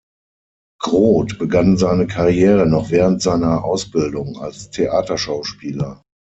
Groth 0.81 1.37
begann 1.37 1.77
seine 1.77 2.07
Karriere, 2.07 2.65
noch 2.65 2.89
während 2.89 3.21
seiner 3.21 3.63
Ausbildung, 3.63 4.35
als 4.39 4.71
Theaterschauspieler. 4.71 6.01